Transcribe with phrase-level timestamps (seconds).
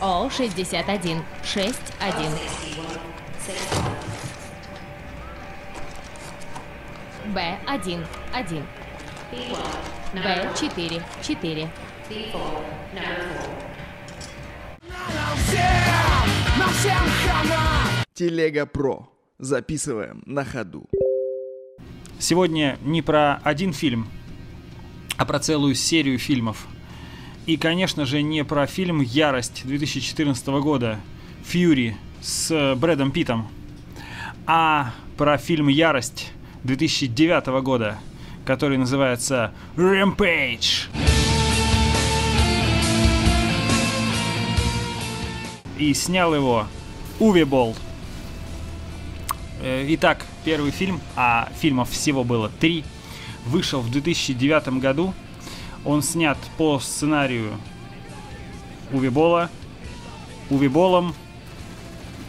[0.00, 2.32] О61 61.
[7.34, 8.66] Б1 1.
[10.14, 11.70] Б4 4.
[18.14, 19.08] Телега Про.
[19.38, 20.88] Записываем на ходу.
[22.20, 24.08] Сегодня не про один фильм,
[25.16, 26.66] а про целую серию фильмов.
[27.48, 31.00] И, конечно же, не про фильм «Ярость» 2014 года
[31.46, 33.48] «Фьюри» с Брэдом Питтом,
[34.46, 36.30] а про фильм «Ярость»
[36.64, 37.98] 2009 года,
[38.44, 40.88] который называется «Rampage».
[45.78, 46.66] И снял его
[47.18, 47.74] Уви Болл.
[49.62, 52.84] Э, Итак, первый фильм, а фильмов всего было три,
[53.46, 55.14] вышел в 2009 году.
[55.84, 57.58] Он снят по сценарию
[58.92, 59.50] Уви Бола,
[60.50, 61.14] Уви Болом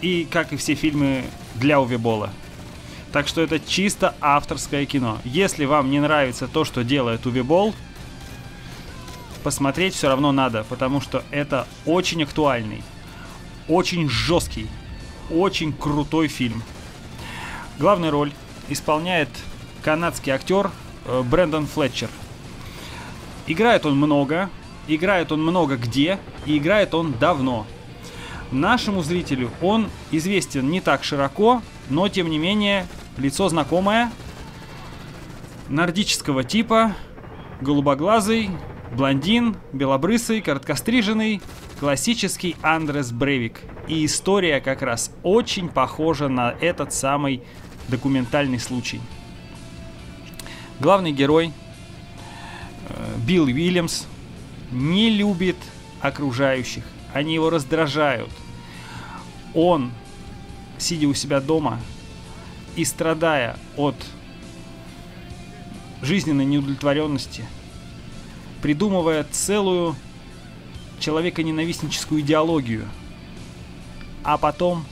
[0.00, 2.30] и, как и все фильмы для Уви Бола.
[3.12, 5.18] Так что это чисто авторское кино.
[5.24, 7.74] Если вам не нравится то, что делает Уви Бол,
[9.44, 12.82] посмотреть все равно надо, потому что это очень актуальный,
[13.68, 14.66] очень жесткий,
[15.30, 16.62] очень крутой фильм.
[17.78, 18.32] Главную роль
[18.68, 19.28] исполняет
[19.82, 20.70] канадский актер
[21.04, 22.08] э, Брэндон Флетчер.
[23.46, 24.48] Играет он много,
[24.88, 27.66] играет он много где, и играет он давно.
[28.50, 34.10] Нашему зрителю он известен не так широко, но тем не менее лицо знакомое,
[35.68, 36.94] нордического типа,
[37.60, 38.50] голубоглазый,
[38.92, 41.42] блондин, белобрысый, короткостриженный,
[41.80, 43.60] классический Андрес Брейвик.
[43.88, 47.42] И история как раз очень похожа на этот самый
[47.88, 49.00] документальный случай.
[50.80, 51.52] Главный герой
[53.26, 54.04] Билл Уильямс
[54.70, 55.56] не любит
[56.00, 56.84] окружающих.
[57.14, 58.30] Они его раздражают.
[59.54, 59.92] Он,
[60.76, 61.80] сидя у себя дома
[62.76, 63.94] и страдая от
[66.02, 67.46] жизненной неудовлетворенности,
[68.60, 69.96] придумывая целую
[71.00, 72.86] человеконенавистническую идеологию,
[74.22, 74.84] а потом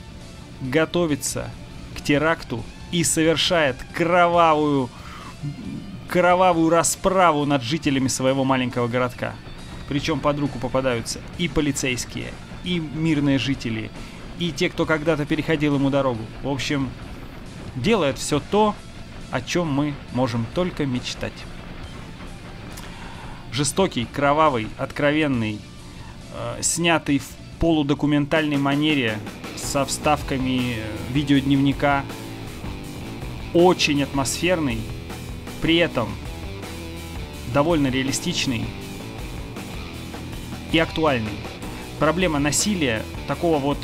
[0.61, 1.51] готовится
[1.95, 4.89] к теракту и совершает кровавую
[6.13, 9.33] кровавую расправу над жителями своего маленького городка.
[9.89, 12.31] Причем под руку попадаются и полицейские,
[12.63, 13.89] и мирные жители,
[14.37, 16.21] и те, кто когда-то переходил ему дорогу.
[16.43, 16.91] В общем,
[17.75, 18.75] делает все то,
[19.31, 21.33] о чем мы можем только мечтать.
[23.51, 25.59] Жестокий, кровавый, откровенный,
[26.35, 27.27] э, снятый в
[27.59, 29.17] полудокументальной манере
[29.55, 32.03] со вставками э, видеодневника,
[33.55, 34.79] очень атмосферный,
[35.63, 36.09] при этом
[37.53, 38.65] довольно реалистичный
[40.73, 41.31] и актуальный.
[41.99, 43.77] Проблема насилия, такого вот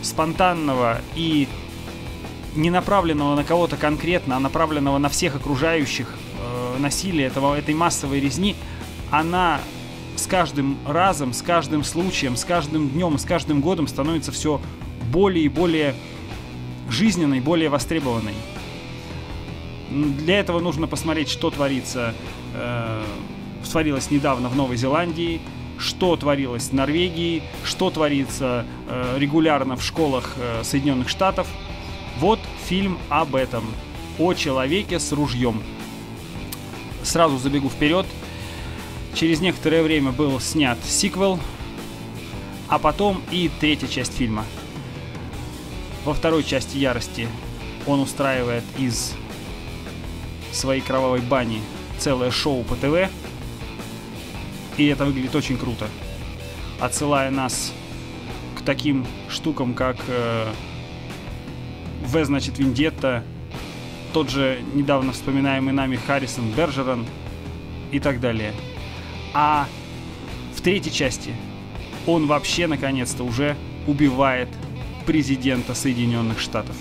[0.00, 1.48] спонтанного и
[2.54, 8.20] не направленного на кого-то конкретно, а направленного на всех окружающих э, насилия, этого, этой массовой
[8.20, 8.54] резни,
[9.10, 9.60] она
[10.14, 14.60] с каждым разом, с каждым случаем, с каждым днем, с каждым годом становится все
[15.10, 15.96] более и более
[16.88, 18.34] жизненной, более востребованной.
[19.94, 22.14] Для этого нужно посмотреть, что творится,
[22.54, 23.04] э,
[23.70, 25.40] творилось недавно в Новой Зеландии,
[25.78, 31.46] что творилось в Норвегии, что творится э, регулярно в школах э, Соединенных Штатов.
[32.18, 33.64] Вот фильм об этом,
[34.18, 35.62] о человеке с ружьем.
[37.04, 38.06] Сразу забегу вперед.
[39.14, 41.38] Через некоторое время был снят сиквел,
[42.66, 44.44] а потом и третья часть фильма.
[46.04, 47.28] Во второй части ярости
[47.86, 49.14] он устраивает из
[50.54, 51.60] своей кровавой бани
[51.98, 53.10] целое шоу по ТВ.
[54.76, 55.86] И это выглядит очень круто.
[56.80, 57.72] Отсылая нас
[58.58, 60.52] к таким штукам, как э,
[62.04, 63.24] В, значит, Виндетта,
[64.12, 67.06] тот же недавно вспоминаемый нами Харрисон Бержерон
[67.90, 68.52] и так далее.
[69.32, 69.66] А
[70.54, 71.34] в третьей части
[72.06, 74.48] он вообще наконец-то уже убивает
[75.06, 76.76] президента Соединенных Штатов.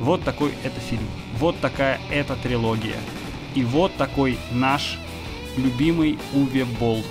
[0.00, 1.06] Вот такой это фильм.
[1.38, 2.96] Вот такая эта трилогия.
[3.54, 4.98] И вот такой наш
[5.56, 7.02] любимый Уве Болл.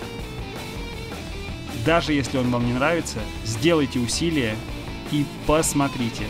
[1.86, 4.56] Даже если он вам не нравится, сделайте усилие
[5.12, 6.26] и посмотрите.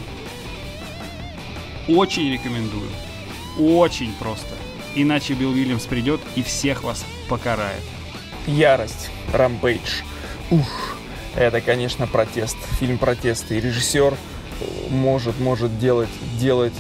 [1.88, 2.90] Очень рекомендую.
[3.60, 4.56] Очень просто.
[4.96, 7.82] Иначе Билл Уильямс придет и всех вас покарает.
[8.48, 9.10] Ярость.
[9.32, 10.02] Рампейдж.
[10.52, 10.98] Ух,
[11.36, 12.58] это, конечно, протест.
[12.80, 13.56] Фильм протеста.
[13.56, 14.16] И режиссер
[14.90, 16.74] может, может делать, делать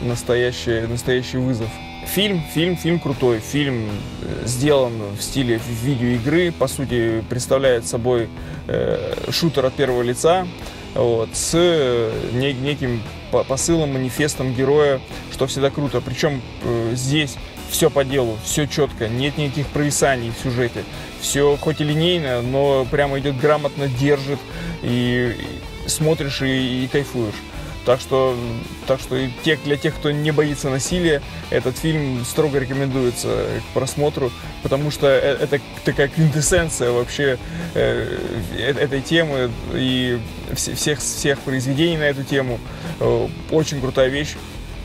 [0.00, 1.68] настоящий, настоящий вызов.
[2.06, 3.40] фильм, фильм, фильм крутой.
[3.40, 3.88] Фильм
[4.22, 8.28] э, сделан в стиле видеоигры, по сути, представляет собой
[8.68, 10.46] э, шутер от первого лица,
[10.94, 13.02] вот, с э, не, неким
[13.48, 15.00] посылом, манифестом героя,
[15.32, 16.00] что всегда круто.
[16.00, 17.36] Причем э, здесь
[17.70, 20.84] все по делу, все четко, нет никаких провисаний в сюжете.
[21.20, 24.38] Все хоть и линейно, но прямо идет грамотно, держит,
[24.82, 25.51] и, и
[25.86, 27.34] смотришь и, и кайфуешь.
[27.84, 28.36] Так что,
[28.86, 31.20] так что и те, для тех, кто не боится насилия,
[31.50, 34.30] этот фильм строго рекомендуется к просмотру,
[34.62, 37.38] потому что э, это такая квинтэссенция вообще
[37.74, 38.18] э,
[38.56, 40.20] э, этой темы и
[40.54, 42.60] всех, всех произведений на эту тему.
[43.00, 44.36] Э, очень крутая вещь.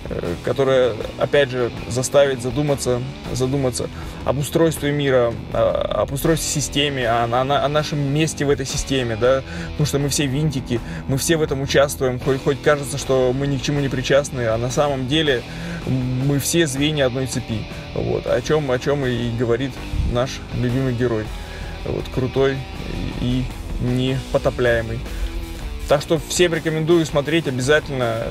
[0.09, 3.01] Э, которая, опять же, заставит задуматься,
[3.33, 3.89] задуматься
[4.23, 9.43] об устройстве мира, об устройстве системе, о, о, о нашем месте в этой системе, да,
[9.71, 13.47] потому что мы все винтики, мы все в этом участвуем, хоть, хоть кажется, что мы
[13.47, 15.43] ни к чему не причастны, а на самом деле
[15.85, 19.71] мы все звенья одной цепи, вот, о чем, о чем и говорит
[20.13, 21.25] наш любимый герой,
[21.85, 22.57] вот, крутой
[23.19, 23.43] и
[23.81, 24.99] непотопляемый.
[25.89, 28.23] Так что всем рекомендую смотреть обязательно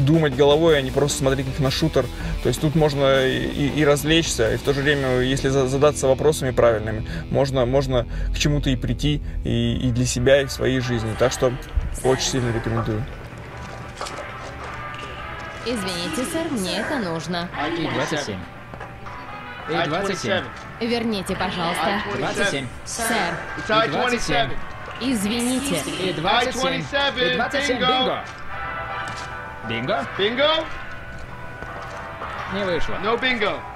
[0.00, 2.06] думать головой, а не просто смотреть их на шутер.
[2.42, 6.50] То есть тут можно и, и развлечься, и в то же время, если задаться вопросами
[6.50, 11.14] правильными, можно, можно к чему-то и прийти и, и для себя, и в своей жизни.
[11.18, 11.52] Так что
[12.04, 13.04] очень сильно рекомендую.
[15.66, 17.48] Извините, сэр, мне это нужно.
[17.78, 18.38] И 27.
[19.68, 20.44] И 27.
[20.80, 22.02] Верните, пожалуйста.
[22.16, 22.66] 27.
[22.86, 24.50] Сэр, И 27.
[25.00, 25.82] извините.
[26.02, 26.80] И 27.
[26.80, 27.78] И 27.
[27.78, 28.24] Бинго.
[29.70, 29.94] Bingo?
[30.18, 30.48] Bingo?
[32.54, 32.94] Nie wyszło.
[33.04, 33.69] No bingo.